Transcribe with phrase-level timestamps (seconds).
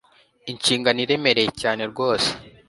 [0.51, 2.29] inshingano iremereye cyane rwose…